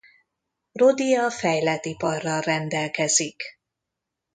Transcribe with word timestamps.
Rodia 0.71 1.29
fejlett 1.31 1.85
iparral 1.85 2.41
rendelkezik. 2.41 3.41